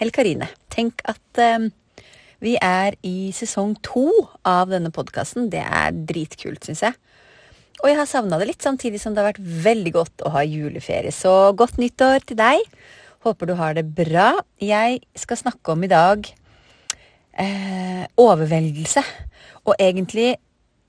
[0.00, 0.50] Helle Karine.
[0.74, 1.68] Tenk at eh,
[2.44, 4.08] vi er i sesong to
[4.46, 5.50] av denne podkasten.
[5.52, 6.98] Det er dritkult, syns jeg.
[7.82, 10.44] Og jeg har savna det litt, samtidig som det har vært veldig godt å ha
[10.46, 11.12] juleferie.
[11.12, 12.62] Så godt nyttår til deg.
[13.24, 14.30] Håper du har det bra.
[14.60, 16.26] Jeg skal snakke om i dag
[17.40, 19.04] eh, overveldelse.
[19.64, 20.34] Og egentlig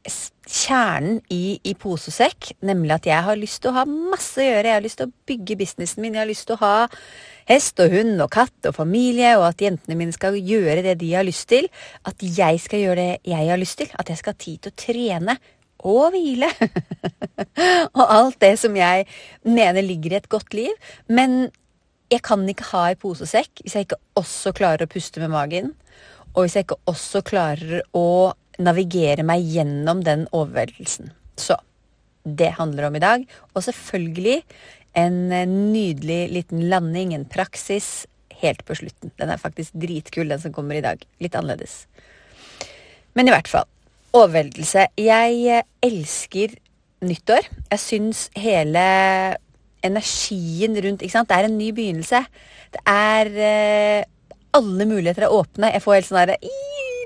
[0.05, 4.69] kjernen i, i posesekk, nemlig at jeg har lyst til å ha masse å gjøre.
[4.69, 6.13] Jeg har lyst til å bygge businessen min.
[6.13, 6.75] Jeg har lyst til å ha
[7.49, 11.11] hest og hund og katt og familie, og at jentene mine skal gjøre det de
[11.15, 11.67] har lyst til.
[12.05, 13.91] At jeg skal gjøre det jeg har lyst til.
[13.97, 15.37] At jeg skal ha tid til å trene
[15.85, 16.49] og hvile.
[17.97, 19.05] og alt det som jeg
[19.45, 20.73] mener ligger i et godt liv.
[21.09, 21.47] Men
[22.13, 25.73] jeg kan ikke ha i posesekk hvis jeg ikke også klarer å puste med magen.
[26.35, 31.11] Og hvis jeg ikke også klarer å navigere meg gjennom den overveldelsen.
[31.39, 31.57] Så
[32.25, 33.25] det handler om i dag.
[33.53, 34.41] Og selvfølgelig
[34.95, 35.17] en
[35.73, 38.05] nydelig liten landing, en praksis,
[38.41, 39.11] helt på slutten.
[39.19, 41.01] Den er faktisk dritkul, den som kommer i dag.
[41.23, 41.85] Litt annerledes.
[43.15, 43.67] Men i hvert fall.
[44.15, 44.87] Overveldelse.
[44.99, 46.55] Jeg elsker
[47.05, 47.47] nyttår.
[47.71, 48.83] Jeg syns hele
[49.85, 51.29] energien rundt ikke sant?
[51.29, 52.23] Det er en ny begynnelse.
[52.75, 54.03] Det er eh,
[54.55, 55.73] Alle muligheter er åpne.
[55.73, 56.37] Jeg får helt sånn herre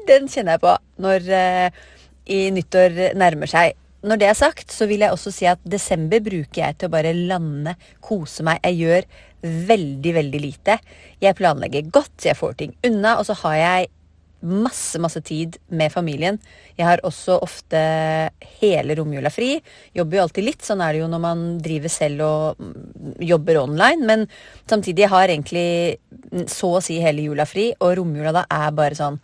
[0.07, 1.83] den kjenner jeg på når uh,
[2.29, 3.77] i nyttår nærmer seg.
[3.99, 6.93] Når det er sagt, så vil jeg også si at desember bruker jeg til å
[6.93, 8.61] bare lande, kose meg.
[8.63, 9.07] Jeg gjør
[9.69, 10.77] veldig, veldig lite.
[11.19, 13.17] Jeg planlegger godt, jeg får ting unna.
[13.19, 13.89] Og så har jeg
[14.39, 16.39] masse, masse tid med familien.
[16.77, 17.81] Jeg har også ofte
[18.61, 19.57] hele romjula fri.
[19.95, 23.61] Jobber jo alltid litt, sånn er det jo når man driver selv og mm, jobber
[23.65, 24.07] online.
[24.07, 24.25] Men
[24.63, 28.99] samtidig, jeg har egentlig så å si hele jula fri, og romjula da er bare
[28.99, 29.19] sånn.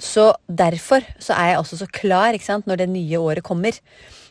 [0.00, 2.36] Så derfor så er jeg også så klar
[2.66, 3.76] når det nye året kommer.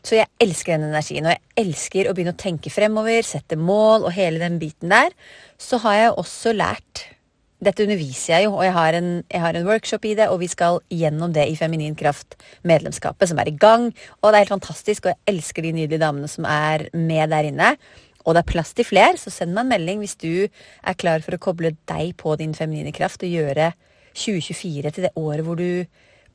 [0.04, 4.08] Så jeg elsker den energien, og jeg elsker å begynne å tenke fremover, sette mål
[4.08, 5.12] og hele den biten der.
[5.60, 7.06] Så har jeg også lært
[7.60, 10.38] Dette underviser jeg jo, og jeg har, en, jeg har en workshop i det, og
[10.40, 13.90] vi skal gjennom det i Feminin Kraft-medlemskapet, som er i gang.
[14.22, 17.50] Og det er helt fantastisk, og jeg elsker de nydelige damene som er med der
[17.50, 17.74] inne.
[18.24, 21.20] Og det er plass til fler, så send meg en melding hvis du er klar
[21.26, 23.74] for å koble deg på din feminine kraft og gjøre
[24.14, 25.86] 2024 til det året hvor du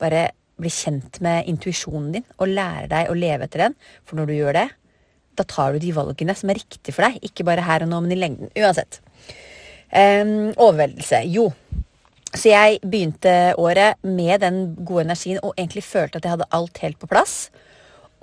[0.01, 3.77] bare blir kjent med intuisjonen din og lærer deg å leve etter den.
[4.07, 4.67] For når du gjør det,
[5.35, 7.19] da tar du de valgene som er riktige for deg.
[7.27, 8.51] Ikke bare her og nå, men i lengden.
[8.55, 9.01] Uansett.
[9.91, 11.21] Um, overveldelse.
[11.31, 11.49] Jo.
[12.35, 16.81] Så jeg begynte året med den gode energien og egentlig følte at jeg hadde alt
[16.83, 17.35] helt på plass.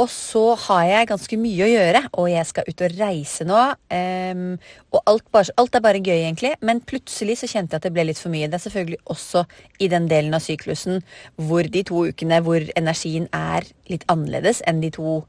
[0.02, 3.60] Og så har jeg ganske mye å gjøre, og jeg skal ut og reise nå.
[3.92, 4.46] Um,
[4.90, 6.54] og alt, bare, alt, er bare gøy, egentlig.
[6.64, 8.48] Men plutselig så kjente jeg at det ble litt for mye.
[8.50, 9.44] Det er selvfølgelig også
[9.78, 11.04] i den delen av syklusen
[11.38, 15.20] hvor de to ukene hvor energien er litt annerledes enn de to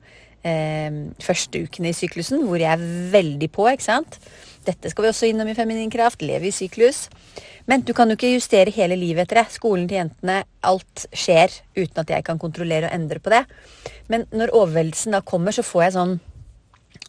[0.43, 4.19] um, første ukene i syklusen, hvor jeg er veldig på, ikke sant.
[4.63, 6.23] Dette skal vi også innom i Feminin kraft.
[6.23, 7.09] Leve i syklus.
[7.67, 9.55] Men du kan jo ikke justere hele livet etter det.
[9.55, 13.43] Skolen til jentene, alt skjer uten at jeg kan kontrollere og endre på det.
[14.11, 16.15] Men når overveldelsen da kommer, så får jeg sånn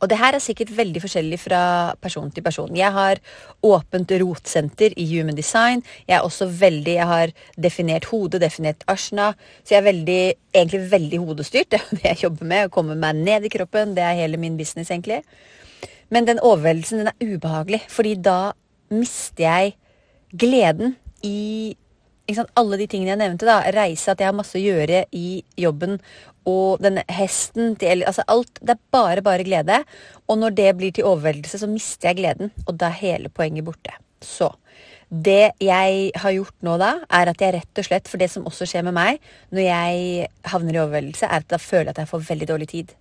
[0.03, 1.61] og det her er sikkert veldig forskjellig fra
[2.03, 2.73] person til person.
[2.77, 3.21] Jeg har
[3.63, 5.85] åpent rotsenter i Human Design.
[6.09, 7.35] Jeg er også veldig, jeg har
[7.67, 9.33] definert hode, definert ashna.
[9.63, 10.19] Så jeg er veldig,
[10.55, 11.71] egentlig veldig hodestyrt.
[11.75, 12.67] Det er det jeg jobber med.
[12.67, 13.95] Å komme meg ned i kroppen.
[13.95, 15.23] Det er hele min business, egentlig.
[16.11, 17.85] Men den overveldelsen, den er ubehagelig.
[17.89, 18.53] Fordi da
[18.91, 19.77] mister jeg
[20.35, 21.75] gleden i
[22.57, 23.47] alle de tingene jeg nevnte.
[23.47, 25.99] da, Reise, at jeg har masse å gjøre i jobben.
[26.51, 29.85] Og denne hesten til altså alt, Det er bare, bare glede.
[30.29, 32.53] Og når det blir til overveldelse, så mister jeg gleden.
[32.67, 33.93] Og da er hele poenget borte.
[34.21, 34.53] Så
[35.09, 38.47] det jeg har gjort nå da, er at jeg rett og slett For det som
[38.49, 39.21] også skjer med meg
[39.55, 42.69] når jeg havner i overveldelse, er at da føler jeg at jeg får veldig dårlig
[42.73, 42.95] tid.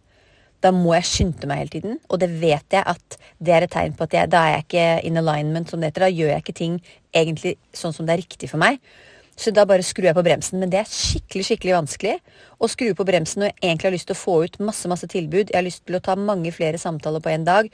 [0.63, 3.73] Da må jeg skynde meg hele tiden, og det vet jeg at det er et
[3.73, 6.05] tegn på at jeg, da er jeg ikke in alignment, som det heter.
[6.05, 6.77] Da gjør jeg ikke ting
[7.11, 8.79] egentlig sånn som det er riktig for meg.
[9.39, 10.59] Så da bare skrur jeg på bremsen.
[10.61, 12.15] Men det er skikkelig skikkelig vanskelig
[12.61, 15.09] å skru på bremsen når jeg egentlig har lyst til å få ut masse masse
[15.09, 15.51] tilbud.
[15.51, 17.69] Jeg har lyst til å ta mange flere samtaler på en dag,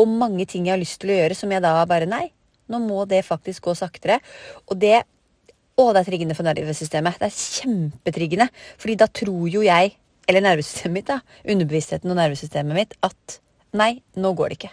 [0.00, 2.26] og mange ting jeg har lyst til å gjøre som jeg da bare Nei,
[2.70, 4.20] nå må det faktisk gå saktere.
[4.68, 5.02] Og det
[5.74, 7.16] Å, det er triggende for nervesystemet.
[7.18, 8.44] Det er kjempetriggende.
[8.78, 9.96] Fordi da tror jo jeg
[10.28, 11.18] eller nervesystemet mitt, da,
[11.50, 13.38] underbevisstheten og nervesystemet mitt, at
[13.76, 14.70] nei, nå går det ikke.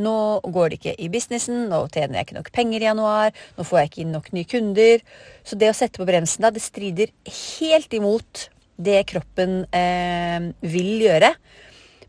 [0.00, 0.14] Nå
[0.48, 3.78] går det ikke i businessen, nå tjener jeg ikke nok penger i januar, nå får
[3.78, 5.04] jeg ikke inn nok nye kunder.
[5.44, 8.46] Så det å sette på bremsen da, det strider helt imot
[8.82, 11.34] det kroppen eh, vil gjøre.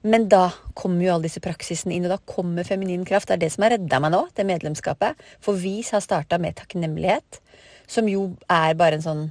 [0.04, 3.30] Men da kommer jo alle disse praksisene inn, og da kommer feminin kraft.
[3.30, 5.20] Det er det som har redda meg nå, det medlemskapet.
[5.44, 7.40] For vi har starta med takknemlighet,
[7.88, 9.24] som jo er bare en sånn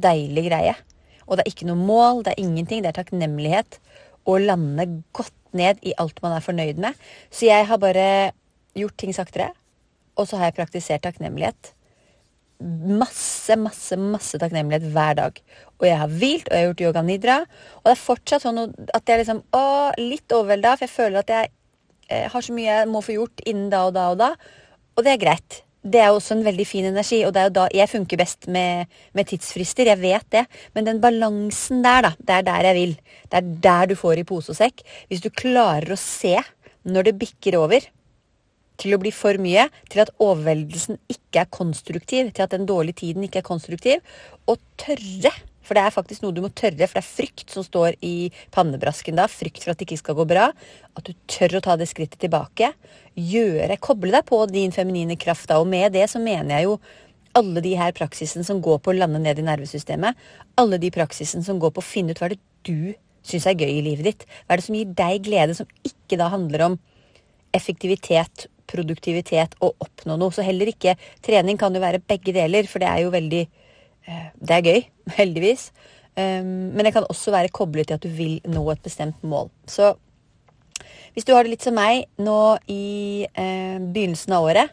[0.00, 0.76] deilig greie.
[1.26, 2.80] Og det er ikke noe mål, det er ingenting.
[2.84, 3.78] Det er takknemlighet.
[4.28, 6.98] Å lande godt ned i alt man er fornøyd med.
[7.30, 8.32] Så jeg har bare
[8.78, 9.52] gjort ting saktere,
[10.16, 11.74] og så har jeg praktisert takknemlighet
[12.62, 15.40] masse, masse masse takknemlighet hver dag.
[15.80, 17.38] Og jeg har hvilt, og jeg har gjort yoga nidra.
[17.80, 19.64] Og det er fortsatt sånn at jeg liksom å,
[19.98, 21.52] litt overvelda, for jeg føler at jeg
[22.08, 24.32] eh, har så mye jeg må få gjort innen da og da og da.
[24.96, 25.62] Og det er greit.
[25.82, 28.20] Det er jo også en veldig fin energi, og det er jo da jeg funker
[28.20, 29.88] best med, med tidsfrister.
[29.90, 30.44] Jeg vet det.
[30.76, 32.92] Men den balansen der, da, det er der jeg vil.
[33.26, 34.84] Det er der du får i pose og sekk.
[35.10, 36.36] Hvis du klarer å se
[36.86, 37.82] når det bikker over,
[38.82, 43.02] til å bli for mye, til at overveldelsen ikke er konstruktiv, til at den dårlige
[43.02, 44.02] tiden ikke er konstruktiv,
[44.46, 45.32] og tørre.
[45.62, 48.30] For det er faktisk noe du må tørre, for det er frykt som står i
[48.54, 49.28] pannebrasken da.
[49.30, 50.48] Frykt for at det ikke skal gå bra.
[50.98, 52.72] At du tør å ta det skrittet tilbake.
[53.18, 55.60] Gjøre, Koble deg på din feminine kraft da.
[55.62, 56.76] Og med det så mener jeg jo
[57.38, 60.18] alle de her praksisene som går på å lande ned i nervesystemet.
[60.60, 62.92] Alle de praksisene som går på å finne ut hva det du
[63.26, 64.26] syns er gøy i livet ditt.
[64.44, 66.80] Hva er det som gir deg glede, som ikke da handler om
[67.56, 70.32] effektivitet produktivitet og oppnå noe.
[70.34, 73.42] Så heller ikke trening kan jo være begge deler, for det er jo veldig
[74.06, 74.80] Det er gøy,
[75.20, 75.70] heldigvis.
[76.12, 79.48] Um, men det kan også være koblet til at du vil nå et bestemt mål.
[79.66, 79.94] Så
[81.14, 84.70] hvis du har det litt som meg nå i eh, begynnelsen av året,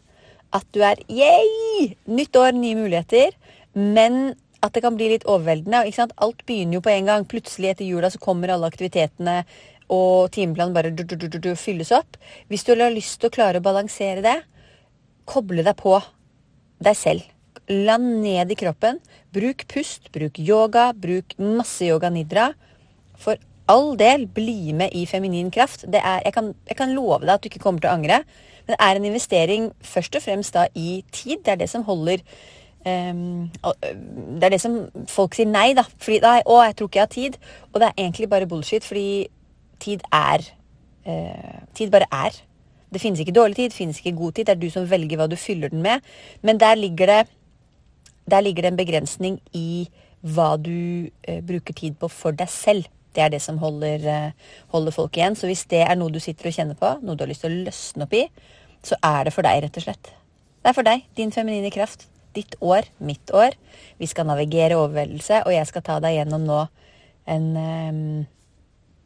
[0.55, 1.95] at du er yeah!
[2.09, 3.35] Nytt år, nye muligheter.
[3.75, 4.33] Men
[4.63, 5.83] at det kan bli litt overveldende.
[6.17, 7.27] Alt begynner jo på en gang.
[7.29, 9.43] Plutselig etter jula så kommer alle aktivitetene
[9.89, 12.17] og timeplanen bare du, du, du, fylles opp.
[12.47, 14.37] Hvis du har lyst til å klare å balansere det,
[15.29, 15.95] koble deg på
[16.85, 17.25] deg selv.
[17.69, 18.97] Land ned i kroppen.
[19.33, 22.49] Bruk pust, bruk yoga, bruk masse yoga nidra.
[23.19, 23.37] For
[23.69, 25.85] all del, bli med i feminin kraft.
[25.85, 28.23] Er, jeg, kan, jeg, kan, love deg at du ikke kommer til å angre.
[28.65, 31.43] Men det er en investering først og fremst da i tid.
[31.45, 32.23] Det er det som holder
[32.85, 35.85] um, Det er det som folk sier nei, da.
[36.01, 37.41] Fordi nei, 'Å, jeg tror ikke jeg har tid'.
[37.69, 39.27] Og det er egentlig bare bullshit, fordi
[39.79, 40.45] tid er
[41.05, 42.41] uh, Tid bare er.
[42.89, 44.47] Det finnes ikke dårlig tid, det finnes ikke god tid.
[44.47, 46.01] Det er du som velger hva du fyller den med.
[46.41, 47.19] Men der ligger det,
[48.31, 49.89] der ligger det en begrensning i
[50.21, 52.89] hva du eh, bruker tid på for deg selv.
[53.15, 55.37] Det er det som holder, eh, holder, folk igjen.
[55.39, 57.53] Så hvis det er noe du sitter og kjenner på, noe du har lyst til
[57.53, 58.25] å løsne opp i,
[58.85, 60.11] så er det for deg, rett og slett.
[60.59, 61.05] Det er for deg.
[61.17, 62.07] Din feminine kraft.
[62.35, 63.55] Ditt år, mitt år.
[63.99, 66.59] Vi skal navigere overveldelse, og jeg skal ta deg gjennom nå
[67.29, 68.27] en um,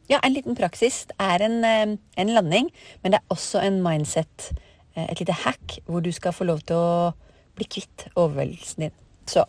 [0.08, 1.04] ja, en liten praksis.
[1.08, 2.70] Det er en, eh, en, landing,
[3.02, 4.52] men det er også en mindset,
[4.96, 7.14] eh, et lite hack, hvor du skal få lov til å
[7.56, 9.03] bli kvitt overveldelsen din.
[9.26, 9.44] Så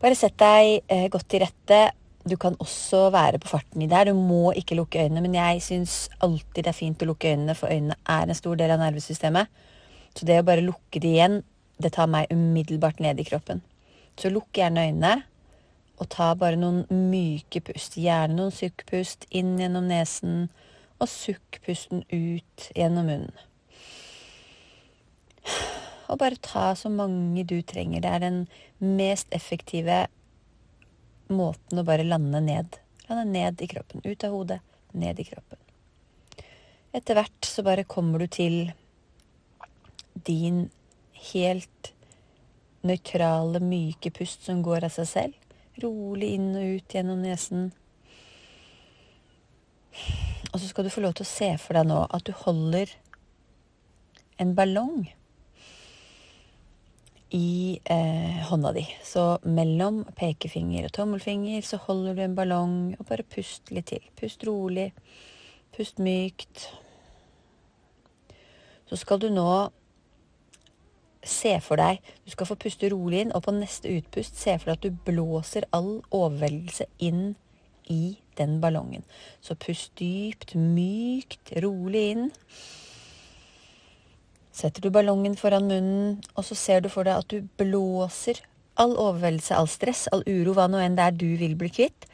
[0.00, 1.80] bare sett deg eh, godt til rette.
[2.28, 4.10] Du kan også være på farten i det her.
[4.10, 7.56] Du må ikke lukke øynene, men jeg syns alltid det er fint å lukke øynene,
[7.56, 9.48] for øynene er en stor del av nervesystemet.
[10.16, 11.40] Så det å bare lukke de igjen,
[11.80, 13.62] det tar meg umiddelbart ned i kroppen.
[14.20, 15.14] Så lukk gjerne øynene.
[16.00, 17.98] Og ta bare noen myke pust.
[18.00, 20.48] Gjerne noen sukkpust inn gjennom nesen,
[21.00, 23.49] og sukkpusten ut gjennom munnen.
[26.10, 28.02] Og bare ta så mange du trenger.
[28.02, 28.40] Det er den
[28.82, 30.06] mest effektive
[31.30, 32.78] måten å bare lande ned.
[33.06, 34.02] Lande ned i kroppen.
[34.04, 34.60] Ut av hodet,
[34.92, 35.58] ned i kroppen.
[36.90, 38.72] Etter hvert så bare kommer du til
[40.26, 40.64] din
[41.30, 41.92] helt
[42.82, 45.36] nøytrale, myke pust som går av seg selv.
[45.80, 47.70] Rolig inn og ut gjennom nesen.
[50.50, 52.90] Og så skal du få lov til å se for deg nå at du holder
[54.42, 55.06] en ballong
[57.30, 58.84] i eh, hånda di.
[59.04, 64.06] Så mellom pekefinger og tommelfinger så holder du en ballong, og bare pust litt til.
[64.18, 64.90] Pust rolig.
[65.76, 66.66] Pust mykt.
[68.90, 69.50] Så skal du nå
[71.20, 74.70] se for deg Du skal få puste rolig inn, og på neste utpust se for
[74.70, 77.34] deg at du blåser all overveldelse inn
[77.90, 79.04] i den ballongen.
[79.42, 82.30] Så pust dypt, mykt, rolig inn.
[84.60, 88.42] Setter du ballongen foran munnen, og så ser du for deg at du blåser
[88.80, 92.04] all overveldelse, all stress, all uro, hva nå enn det er du vil bli kvitt,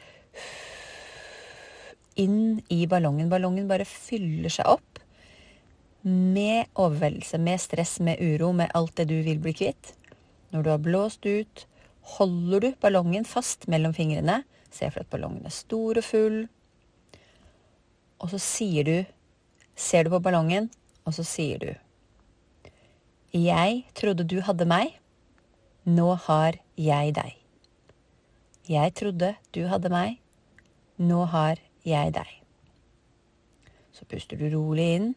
[2.15, 3.27] inn i ballongen.
[3.31, 5.01] Ballongen bare fyller seg opp
[6.07, 9.91] med overveldelse, med stress, med uro, med alt det du vil bli kvitt.
[10.53, 11.65] Når du har blåst ut,
[12.17, 14.39] holder du ballongen fast mellom fingrene.
[14.71, 16.39] Se for deg at ballongen er stor og full.
[18.23, 18.95] Og så sier du,
[19.75, 20.71] ser du på ballongen,
[21.07, 21.69] Og så sier du
[23.35, 24.93] Jeg trodde du hadde meg.
[25.83, 27.33] Nå har jeg deg.
[28.67, 30.19] Jeg trodde du hadde meg.
[30.97, 32.29] Nå har jeg deg.
[33.91, 35.09] Så puster du rolig inn.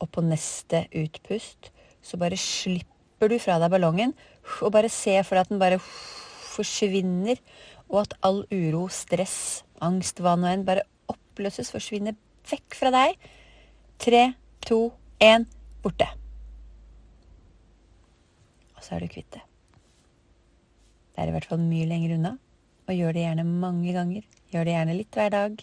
[0.00, 1.70] Og på neste utpust
[2.04, 4.12] så bare slipper du fra deg ballongen
[4.60, 7.40] og bare ser for deg at den bare forsvinner,
[7.88, 12.16] og at all uro, stress, angst, hva nå enn, bare oppløses, forsvinner
[12.50, 13.18] vekk fra deg.
[14.02, 14.22] Tre,
[14.64, 14.80] to,
[15.22, 15.48] én
[15.84, 16.25] borte.
[18.86, 19.42] Så er du kvitt det.
[21.16, 22.36] Det er i hvert fall mye lenger unna,
[22.86, 24.26] og gjør det gjerne mange ganger.
[24.52, 25.62] Gjør det gjerne litt hver dag.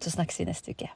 [0.00, 0.88] Så snakkes vi neste uke.